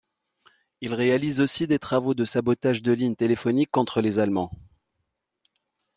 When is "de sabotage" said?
2.15-2.81